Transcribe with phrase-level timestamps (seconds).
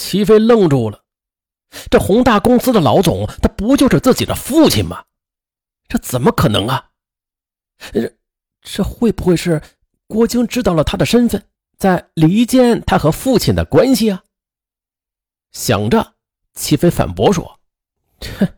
[0.00, 1.04] 齐飞愣住了，
[1.90, 5.04] 这宏大公司的老总，他不就是自己的父亲吗？
[5.88, 6.88] 这怎么可能啊？
[7.92, 8.10] 这
[8.62, 9.60] 这会不会是
[10.06, 11.44] 郭晶知道了他的身份，
[11.76, 14.24] 在离间他和父亲的关系啊？
[15.52, 16.14] 想着，
[16.54, 17.60] 齐飞反驳说
[18.38, 18.48] ：“哼，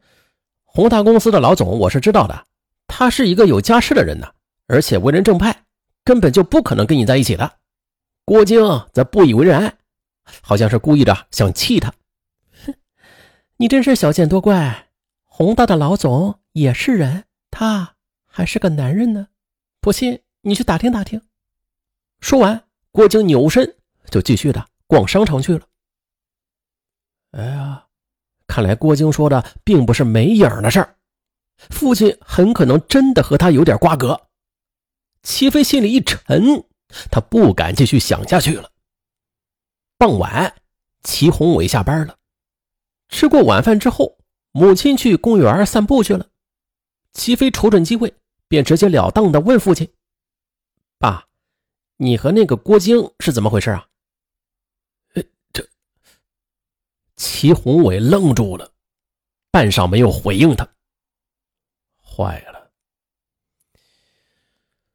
[0.63, 2.47] 宏大公司的老总我是知道的，
[2.87, 4.33] 他是一个有家室的人呢，
[4.69, 5.65] 而且为人正派，
[6.05, 7.59] 根本就不可能跟你在一起的。”
[8.25, 8.63] 郭晶
[8.93, 9.77] 则不以为然。
[10.41, 11.93] 好像是故意的，想气他。
[12.65, 12.75] 哼，
[13.59, 14.89] 你真是小见多怪。
[15.25, 17.97] 宏大的老总也是人，他
[18.27, 19.29] 还是个男人呢。
[19.81, 21.23] 不信，你去打听打听。
[22.21, 23.77] 说完，郭靖扭身
[24.11, 25.67] 就继续的逛商场去了。
[27.33, 27.87] 哎呀，
[28.47, 30.97] 看来郭靖说的并不是没影的事儿，
[31.71, 34.29] 父亲很可能真的和他有点瓜葛。
[35.23, 36.65] 齐飞心里一沉，
[37.11, 38.71] 他不敢继续想下去了。
[40.03, 40.53] 傍晚，
[41.05, 42.19] 齐宏伟下班了。
[43.09, 44.19] 吃过晚饭之后，
[44.51, 46.27] 母亲去公园散步去了。
[47.13, 48.13] 齐飞瞅准机会，
[48.49, 49.89] 便直截了当的问父亲
[50.99, 51.29] ：“爸，
[51.99, 53.87] 你和那个郭晶是怎么回事啊？”，
[55.53, 55.65] 这
[57.15, 58.73] 齐宏伟愣住了，
[59.53, 60.69] 半晌没有回应他。
[62.03, 62.73] 坏了！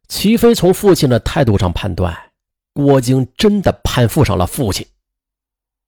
[0.10, 2.34] 齐飞从父亲的态度上判断，
[2.74, 4.86] 郭晶真的攀附上了父亲。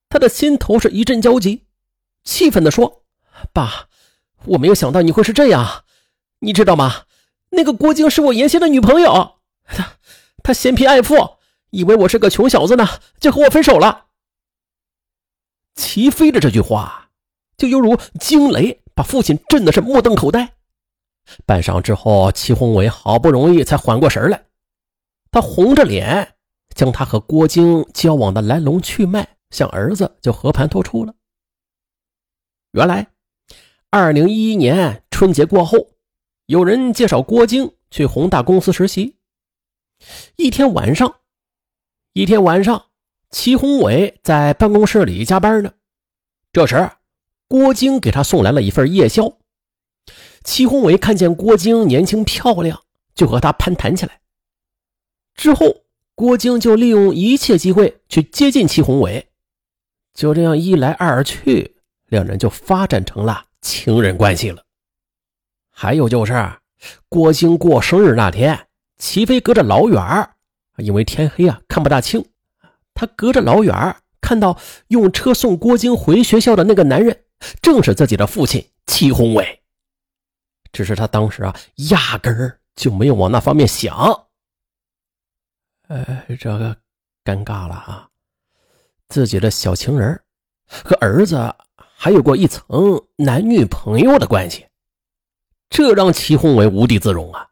[0.10, 1.66] 他的心头是一阵焦急，
[2.24, 3.04] 气愤地说
[3.54, 3.88] ：“爸，
[4.46, 5.86] 我没有想到你会是这样，
[6.40, 7.04] 你知道吗？
[7.52, 9.36] 那个郭靖是我原先的女朋友，
[9.66, 9.98] 他
[10.44, 11.38] 他嫌贫爱富，
[11.70, 12.88] 以为我是个穷小子呢，
[13.20, 14.08] 就和我分手了。”
[15.76, 17.12] 齐飞的这句话，
[17.56, 20.56] 就犹如惊雷，把父亲震的是目瞪口呆。
[21.46, 24.46] 半晌之后，齐宏伟好不容易才缓过神来，
[25.32, 26.36] 他红着脸
[26.76, 29.38] 将他和郭靖交往的来龙去脉。
[29.52, 31.14] 向儿子就和盘托出了。
[32.72, 33.08] 原来，
[33.90, 35.92] 二零一一年春节过后，
[36.46, 39.18] 有人介绍郭晶去宏大公司实习。
[40.36, 41.22] 一天晚上，
[42.14, 42.86] 一天晚上，
[43.32, 45.74] 齐宏伟在办公室里加班呢。
[46.54, 46.92] 这时，
[47.48, 49.40] 郭晶给他送来了一份夜宵。
[50.44, 52.84] 齐宏伟看见郭晶年轻漂亮，
[53.16, 54.22] 就和他攀谈起来。
[55.36, 59.29] 之后，郭晶就利用一切机会去接近齐宏伟。
[60.20, 64.66] 就这样一来二去，两人就发展成了情人关系了。
[65.72, 66.34] 还有就是，
[67.08, 70.30] 郭晶过生日那天，齐飞隔着老远
[70.76, 72.26] 因为天黑啊看不大清，
[72.94, 74.60] 他隔着老远看到
[74.90, 77.24] 用车送郭晶回学校的那个男人，
[77.62, 79.64] 正是自己的父亲齐宏伟。
[80.74, 81.56] 只是他当时啊，
[81.90, 84.26] 压根儿就没有往那方面想。
[85.88, 86.76] 呃，这个
[87.24, 88.10] 尴尬了啊。
[89.10, 90.22] 自己的小情人
[90.68, 94.68] 和儿子还有过一层男女朋友的关系，
[95.70, 97.50] 这让齐宏伟无地自容啊！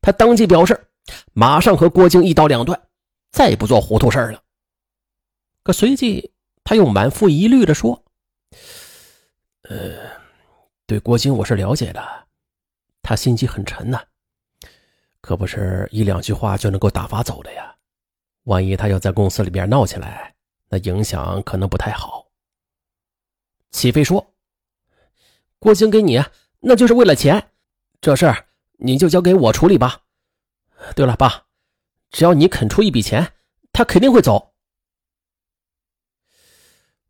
[0.00, 0.88] 他当即表示，
[1.32, 2.80] 马上和郭靖一刀两断，
[3.32, 4.40] 再不做糊涂事了。
[5.64, 8.04] 可随即他又满腹疑虑地说
[9.68, 9.98] ：“呃，
[10.86, 12.00] 对郭靖我是了解的，
[13.02, 14.00] 他心机很沉呐，
[15.20, 17.74] 可不是一两句话就能够打发走的呀。
[18.44, 20.32] 万一他要在公司里边闹起来……”
[20.70, 22.26] 那影响可能不太好。
[23.70, 24.34] 齐飞说
[25.58, 26.22] ：“郭靖给你，
[26.60, 27.50] 那就是为了钱，
[28.00, 30.02] 这事儿你就交给我处理吧。
[30.94, 31.46] 对了，爸，
[32.10, 33.34] 只要你肯出一笔钱，
[33.72, 34.54] 他肯定会走。”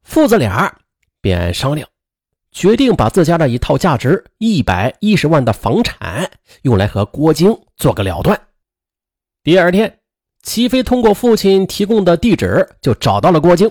[0.02, 0.80] 父子俩
[1.20, 1.88] 便商量，
[2.50, 6.30] 决定把自家的一套价值一百一十万的房产
[6.62, 8.48] 用来和郭靖做个了断。
[9.42, 10.00] 第二天。
[10.42, 13.70] 齐飞通过父亲提供的地址就找到了郭京。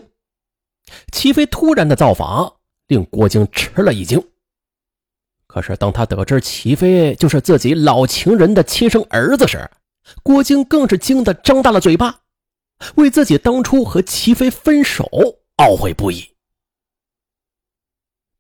[1.12, 2.54] 齐飞突然的造访
[2.88, 4.24] 令郭京吃了一惊。
[5.48, 9.70] 可是当他得知齐飞就是自己老情人的亲生儿子时，
[10.24, 12.22] 郭京更是惊得张大了嘴巴，
[12.96, 15.10] 为自己当初和齐飞分手
[15.58, 16.30] 懊悔不已。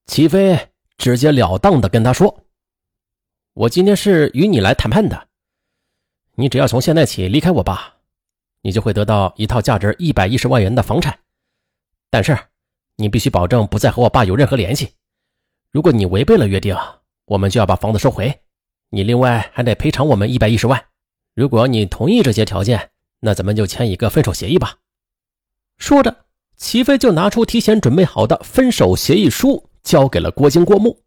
[0.05, 2.45] 齐飞直截了当的跟他说
[3.53, 5.27] ：“我今天是与你来谈判的，
[6.35, 7.95] 你只要从现在起离开我吧。”
[8.67, 11.17] 你就会得到一套价值一百一十万元的房产，
[12.09, 12.37] 但是
[12.97, 14.89] 你必须保证不再和我爸有任何联系。
[15.71, 16.75] 如果你违背了约定，
[17.27, 18.41] 我们就要把房子收回。
[18.89, 20.83] 你另外还得赔偿我们一百一十万。
[21.33, 22.89] 如果你同意这些条件，
[23.21, 24.79] 那咱们就签一个分手协议吧。
[25.77, 26.25] 说着，
[26.57, 31.05] 齐飞就拿出提前准备好的分手协议书，交给了郭晶、郭木。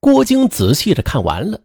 [0.00, 1.60] 郭晶仔细的看完了，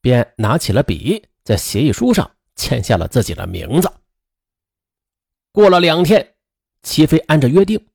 [0.00, 3.92] 便拿起了笔，在协议书上签下了自己的名字。
[5.52, 6.34] 过了两天，
[6.82, 7.86] 齐飞按照约定，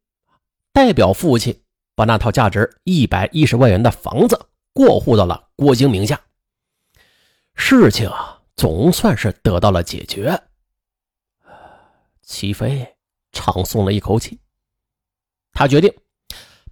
[0.71, 1.63] 代表父亲
[1.95, 6.21] 把那套价值一百一十万元的房子过户到了郭晶名下。
[7.56, 10.39] 事情啊总算是得到了解决。
[12.21, 12.95] 齐飞
[13.31, 14.39] 长松了一口气，
[15.51, 15.92] 他决定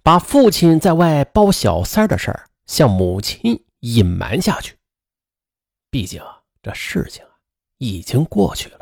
[0.04, 4.76] 把父亲在外包小三的事儿向母亲隐瞒下去。
[5.90, 6.22] 毕竟
[6.62, 7.24] 这事情
[7.78, 8.75] 已经过去了。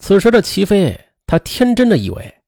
[0.00, 2.42] 此时的齐飞，他天真的以为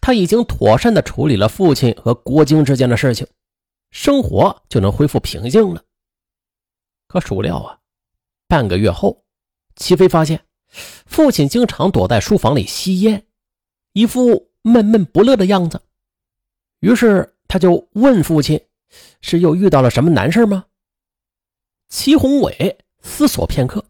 [0.00, 3.26] 他已经妥善的处理了父亲和郭晶之间的事情，
[3.90, 5.82] 生活就能恢复平静了。
[7.08, 7.80] 可孰料啊，
[8.46, 9.24] 半个月后，
[9.74, 10.44] 齐飞发现
[11.06, 13.26] 父亲经常躲在书房里吸烟，
[13.94, 15.80] 一副闷闷不乐的样子。
[16.80, 18.60] 于是他就问父亲
[19.22, 20.66] ：“是又遇到了什么难事吗？”
[21.88, 22.78] 齐宏伟。
[23.00, 23.82] 思索片刻，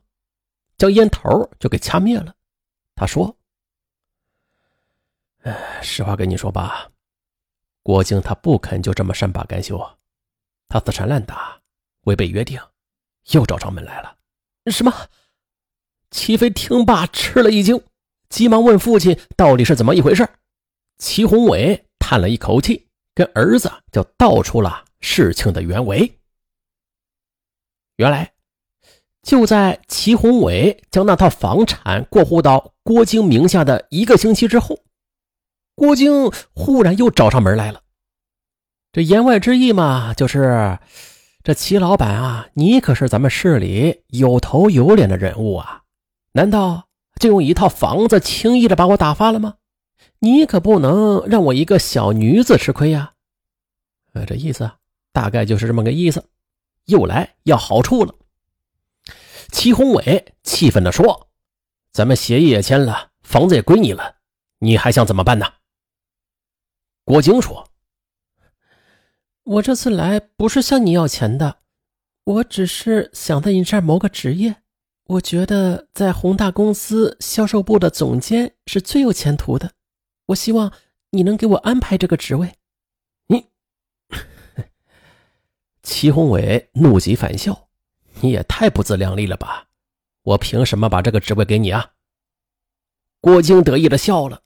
[0.77, 2.35] 将烟头就给掐灭了。
[2.99, 3.37] 他说
[5.47, 6.91] ：“哎，实话跟你说吧，
[7.85, 9.79] 郭靖他不肯就这么善罢甘休，
[10.67, 11.61] 他死缠烂打，
[12.07, 12.61] 违背约定，
[13.31, 14.19] 又找上门来了。”
[14.67, 14.93] 什么？
[16.11, 17.81] 齐飞听罢吃了一惊，
[18.31, 20.29] 急忙问父亲：“到底是怎么一回事？”
[20.99, 26.19] 齐宏伟叹了一口气，跟儿子就道出了事情的原委。
[27.95, 28.33] 原来。
[29.29, 34.79] 就在齐宏伟将那套房产过户到郭晶名下的一个星期之后，
[35.75, 37.83] 郭晶忽然又找上门来了。
[38.91, 40.79] 这言外之意嘛，就是
[41.43, 45.83] 这齐老板啊，你可是咱们市里有头有脸的人物啊，
[46.33, 46.85] 难道
[47.21, 49.57] 就用一套房子轻易的把我打发了吗？
[50.21, 53.13] 你可不能让我一个小女子吃亏呀！
[54.15, 54.71] 呃，这意思
[55.13, 56.25] 大概就是这么个意思，
[56.87, 58.15] 又来要好处了。
[59.51, 61.29] 齐宏伟气愤地说
[61.91, 64.17] ：“咱们协议也签了，房子也归你了，
[64.59, 65.55] 你还想怎么办呢？”
[67.05, 67.71] 郭晶说
[69.45, 71.61] ：“我这次来不是向你要钱的，
[72.25, 74.57] 我只是想在你这儿谋个职业。
[75.05, 79.73] 我觉得在宏大公司销售部的总监是最有前途的，
[80.27, 80.71] 我希望
[81.11, 82.53] 你能给我安排这个职位。”
[83.29, 83.47] 你，
[85.83, 87.68] 齐宏伟怒极反笑。
[88.21, 89.67] 你也太不自量力了吧！
[90.23, 91.93] 我凭什么把这个职位给你啊？
[93.21, 94.43] 郭晶得意的笑了，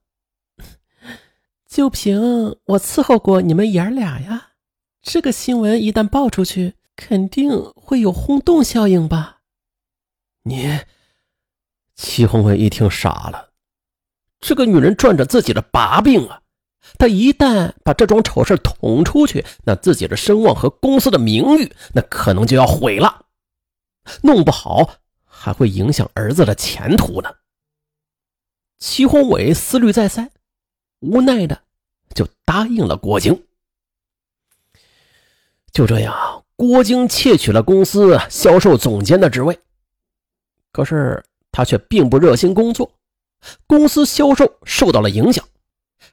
[1.68, 2.20] 就凭
[2.64, 4.50] 我伺候过你们爷俩呀。
[5.02, 9.40] 这个新闻一旦爆出去，肯定会有轰动效应吧？
[10.44, 10.80] 你，
[11.96, 13.50] 齐宏伟一听傻了，
[14.38, 16.42] 这个女人攥着自己的把柄啊！
[16.98, 23.21] 她一旦把这桩丑事捅出去，那自己的声望和公司的名誉，那可能就要毁了。
[24.22, 24.94] 弄不好
[25.24, 27.32] 还会影响儿子的前途呢。
[28.78, 30.30] 齐宏伟思虑再三，
[31.00, 31.62] 无奈的
[32.14, 33.46] 就答应了郭晶。
[35.72, 39.58] 就这样，郭晶窃取了公司销售总监的职位。
[40.72, 42.90] 可是他却并不热心工作，
[43.66, 45.46] 公司销售受到了影响，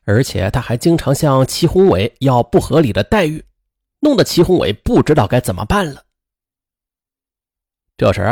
[0.04, 3.44] 而且他还经常向齐宏伟要不合理的待遇，
[4.00, 6.04] 弄得齐宏伟不知道该怎么办了。
[8.00, 8.24] 这时，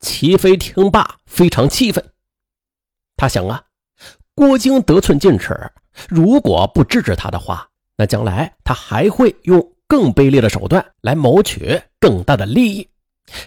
[0.00, 2.02] 齐飞听罢非常气愤。
[3.18, 3.62] 他想啊，
[4.34, 5.54] 郭晶得寸进尺，
[6.08, 12.88] 如果不制止他的话，那将来他还会用更卑劣的手段来谋取更大的利益。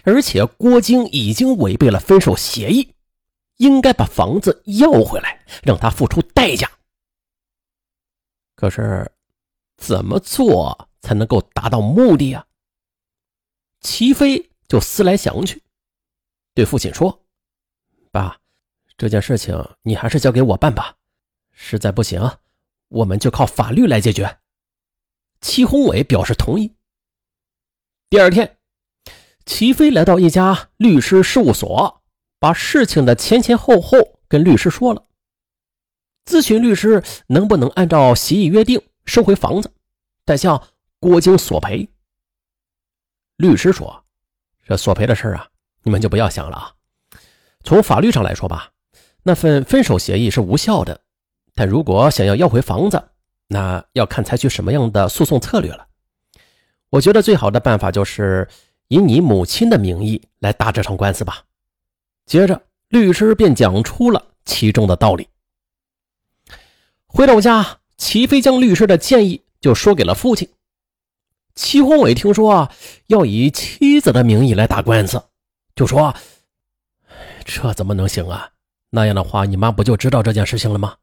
[0.04, 2.94] 而且，郭晶已经违背了分手协议，
[3.56, 6.70] 应该把房子要回来，让他付出代价。
[8.54, 9.10] 可是，
[9.76, 12.46] 怎么做才能够达到目的啊？
[13.80, 15.63] 齐飞就思来想去。
[16.54, 17.26] 对父亲说
[18.12, 18.40] ：“爸，
[18.96, 20.96] 这件事情你还是交给我办吧。
[21.50, 22.38] 实在不行，
[22.88, 24.38] 我们就靠法律来解决。”
[25.42, 26.74] 齐宏伟表示同意。
[28.08, 28.58] 第二天，
[29.44, 32.02] 齐飞来到一家律师事务所，
[32.38, 35.06] 把事情的前前后后跟律师说了，
[36.24, 39.72] 咨询律师能不能按照协议约定收回房子，
[40.24, 40.68] 再向
[41.00, 41.88] 郭晶索赔。
[43.36, 44.04] 律师说
[44.62, 45.50] ：“这索赔的事啊。”
[45.84, 46.72] 你们就不要想了啊！
[47.62, 48.72] 从法律上来说吧，
[49.22, 51.00] 那份分手协议是无效的。
[51.54, 53.10] 但如果想要要回房子，
[53.46, 55.86] 那要看采取什么样的诉讼策略了。
[56.90, 58.48] 我觉得最好的办法就是
[58.88, 61.44] 以你母亲的名义来打这场官司吧。
[62.26, 65.28] 接着，律师便讲出了其中的道理。
[67.06, 70.48] 回到家，齐飞将律师的建议就说给了父亲。
[71.54, 72.72] 齐宏伟听说啊，
[73.06, 75.22] 要以妻子的名义来打官司。
[75.74, 76.14] 就说
[77.44, 78.50] ：“这怎么能行啊？
[78.90, 80.96] 那样的话，你妈不就知道这件事情了吗？”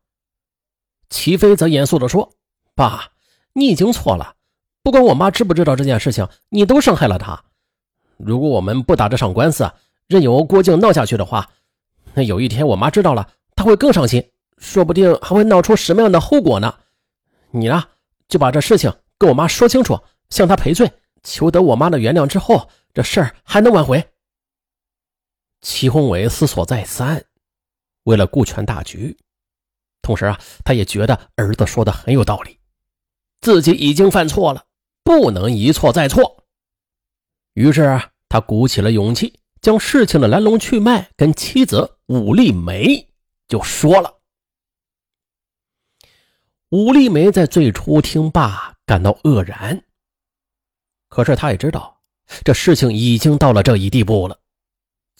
[1.09, 2.33] 齐飞则严肃地说
[2.73, 3.11] ：“爸，
[3.53, 4.35] 你已经错了。
[4.81, 7.43] 不管我妈知不知道这件事情，你都伤害了她。
[8.17, 9.69] 如果我们不打这场官司，
[10.07, 11.49] 任由郭靖闹下去的话，
[12.13, 14.25] 那有一天我妈知道了，她会更伤心，
[14.57, 16.73] 说不定还会闹出什么样的后果呢？
[17.51, 17.83] 你呢，
[18.29, 19.99] 就把这事情跟我妈说清楚，
[20.29, 20.89] 向她赔罪，
[21.23, 24.03] 求得我妈的原谅之后，这事儿还能挽回。
[25.61, 27.23] 齐宏伟思索再三，
[28.03, 29.17] 为了顾全大局，
[30.01, 32.59] 同时啊，他也觉得儿子说的很有道理，
[33.41, 34.65] 自己已经犯错了。
[35.03, 36.45] 不能一错再错。
[37.53, 43.09] 于是啊他鼓起了勇气，将事情的来龙去脉跟妻子武丽梅
[43.47, 44.19] 就说了。
[46.69, 49.83] 武丽梅在最初听罢感到愕然，
[51.09, 51.99] 可是她也知道
[52.45, 54.39] 这事情已经到了这一地步了。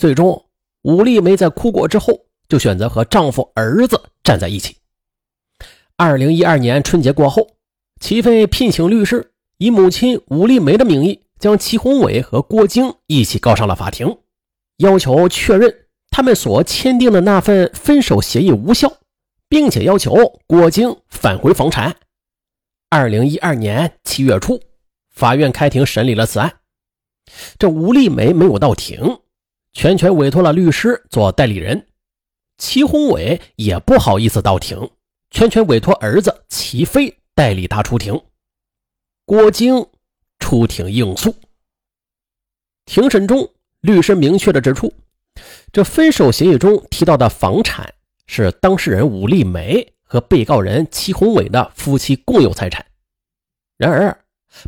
[0.02, 0.44] 最终，
[0.82, 4.76] 武丽梅在哭过之后，就选择和丈夫、儿子站在一起。
[5.96, 7.48] 二零一二年春节过后，
[8.00, 9.32] 齐飞聘请律师。
[9.60, 14.18] 以母亲武丽梅的名义，将齐宏伟和郭晶一起告上了法庭，
[14.78, 15.72] 要求确认
[16.10, 18.92] 他们所签订的那份分手协议无效，
[19.48, 21.96] 并且要求郭晶返回房产。
[22.90, 24.60] 二零一二年七月初，
[25.12, 26.52] 法院开庭审理了此案。
[27.60, 29.20] 这吴丽梅没有到庭，
[29.74, 31.88] 全权委托了律师做代理人。
[32.58, 34.92] 齐宏伟也不好意思到庭，
[35.32, 38.22] 全权委托儿子齐飞代理他出庭。
[39.26, 39.88] 郭晶
[40.40, 41.34] 出庭应诉。
[42.86, 43.50] 庭审中，
[43.80, 44.94] 律师明确的指出，
[45.72, 47.94] 这分手协议中提到的房产
[48.28, 52.86] 是当事人武丽梅和被告人齐宏伟的夫妻共有财产。
[53.78, 54.24] 然而，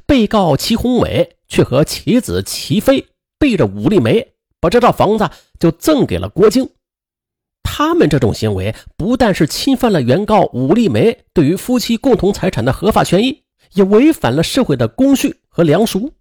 [0.08, 3.06] 被告齐宏伟却和妻子齐飞
[3.38, 4.33] 背着武丽梅，
[4.64, 5.30] 把这套房子
[5.60, 6.68] 就赠给了郭晶。
[7.62, 13.44] 他们这种行为不但是侵犯了原告武丽梅对于夫妻共同财产的合法权益。
[13.74, 16.14] 也违反了社会的公序和良俗，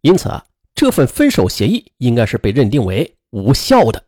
[0.00, 0.28] 因此，
[0.74, 4.02] 这份分手协议应该是被认定为无效的。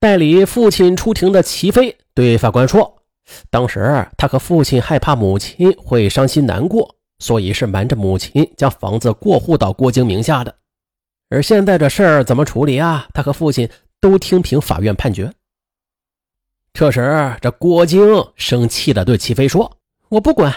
[0.00, 3.00] 代理父亲出庭的齐飞对法官说
[3.48, 10.52] ：“当时他和父亲害怕母亲会伤心难过，所以是瞒着母亲将房子过户到郭晶名下的。
[11.28, 13.08] 而现在这事儿怎么处理啊？
[13.12, 13.68] 他和父亲
[14.00, 15.32] 都听凭法院判决。”
[16.72, 18.00] 这时，这郭晶
[18.36, 19.78] 生气的对齐飞说。
[20.08, 20.54] 我不管，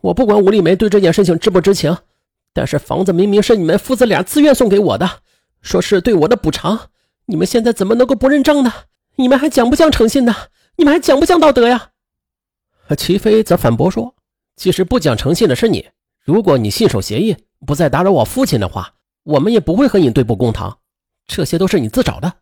[0.00, 1.96] 我不管吴丽梅对这件事情知不知情，
[2.54, 5.20] 但是房子明明是你们父子俩自愿送给我的，
[5.60, 6.88] 说是对我的补偿，
[7.26, 8.72] 你们现在怎么能够不认账呢？
[9.16, 10.34] 你们还讲不讲诚信呢？
[10.76, 11.90] 你们还讲不讲道德呀？
[12.96, 14.14] 齐飞则反驳说
[14.56, 15.88] ：“其实不讲诚信的是你，
[16.24, 20.80] 如果你信守协议，不再打扰我父亲的话，我们也不会和你对簿公堂，
[21.26, 22.32] 这些都是你自找的。”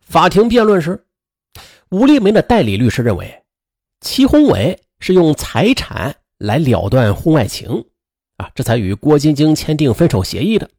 [0.00, 1.06] 法庭辩论时，
[1.90, 3.42] 吴丽梅的代理律师认为。
[4.02, 7.86] 齐宏伟是用财产来了断婚外情，
[8.36, 10.70] 啊，这才与郭晶晶签订分手协议的。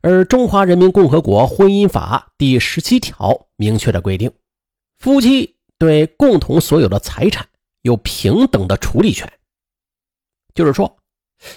[0.00, 4.32] 而《中华人民共和国婚姻法》第十七条明确的规定，
[4.96, 7.46] 夫妻对共同所有的财产
[7.82, 9.30] 有平等的处理权，
[10.54, 10.96] 就是说，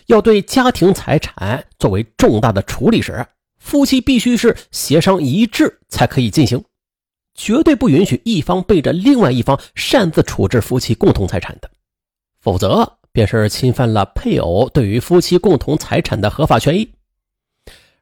[0.07, 3.25] 要对家庭财产作为重大的处理时，
[3.57, 6.63] 夫妻必须是协商一致才可以进行。
[7.35, 11.69] 绝对不允许一方背着另外一方擅自处置夫妻共同财产的，
[12.41, 16.91] 否则便是侵犯了配偶对于夫妻共同财产的合法权益。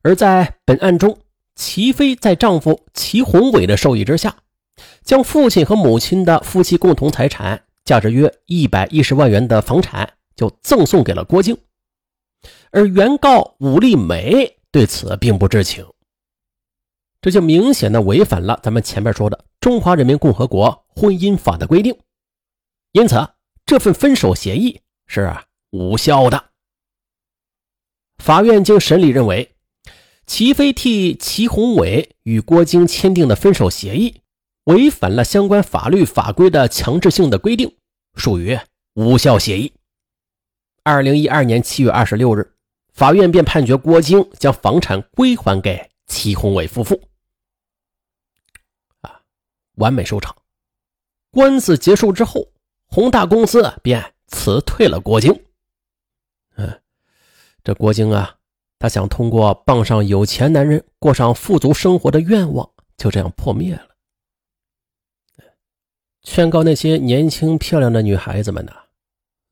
[0.02, 1.20] 而在本案中，
[1.56, 4.36] 齐飞在丈夫齐宏伟的授意之下，
[5.04, 11.58] 将父亲和母亲的夫妻共同财产价值约一百一十万元的房产就赠送给了郭晶，
[12.72, 15.86] 而原告武丽梅对此并不知情。
[17.22, 21.98] 这就明显的违反了咱们前面说的《中华人民共和国婚姻法》的规定，
[22.92, 23.28] 因此
[23.66, 25.36] 这份分手协议是
[25.72, 26.52] 无效的。
[28.24, 29.56] 法院经审理认为，
[30.26, 34.22] 齐飞替齐宏伟与郭晶签订的分手协议
[34.66, 37.76] 违反了相关法律法规的强制性的规定，
[38.16, 38.58] 属于
[38.94, 39.74] 无效协议。
[40.84, 42.54] 二零一二年七月二十六日，
[42.98, 45.88] 法院便判决郭晶将房产归还给。
[46.08, 46.98] 齐宏伟夫妇，
[49.02, 49.22] 啊，
[49.74, 50.34] 完美收场。
[51.32, 52.48] 官司结束之后，
[52.88, 55.38] 宏大公司便辞退了郭晶。
[56.56, 56.82] 嗯，
[57.62, 58.38] 这郭晶啊，
[58.80, 63.90] 他想通过傍上有钱男人，过上富足生活的愿望，就这样破灭了。
[66.24, 68.72] 劝告那些年轻漂亮的女孩子们呢，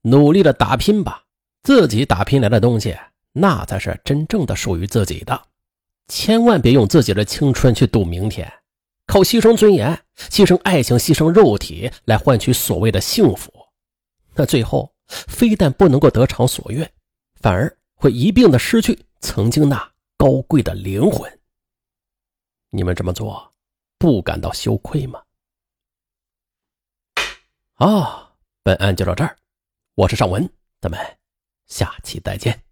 [0.04, 1.26] 努力的打拼吧，
[1.64, 2.98] 自己打拼来的东西，
[3.38, 5.48] 那才是真正的属于自己的。
[6.08, 8.52] 千万别用自己的青春去赌明天，
[9.08, 13.52] 靠牺牲尊严、牺牲爱情、牺牲肉体来换取所谓的幸福，
[14.36, 16.90] 那最后非但不能够得偿所愿，
[17.42, 21.40] 反而会一并的失去曾经那高贵的灵魂。
[22.70, 23.52] 你们这么做，
[23.98, 25.22] 不感到羞愧吗？
[27.76, 28.32] 啊，
[28.64, 29.36] 本案就到这儿，
[29.96, 30.50] 我是尚文，
[30.80, 31.00] 咱们
[31.68, 32.65] 下期再见。